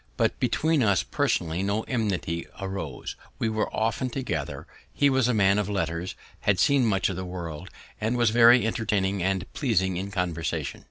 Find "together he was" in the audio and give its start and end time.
4.09-5.27